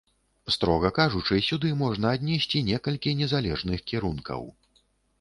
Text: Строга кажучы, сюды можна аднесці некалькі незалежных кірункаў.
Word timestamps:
Строга 0.53 0.89
кажучы, 0.99 1.37
сюды 1.49 1.69
можна 1.83 2.15
аднесці 2.19 2.65
некалькі 2.73 3.17
незалежных 3.23 3.89
кірункаў. 3.93 4.41